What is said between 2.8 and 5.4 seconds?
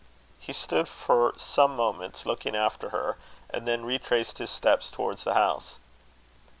her, and then retraced his steps towards the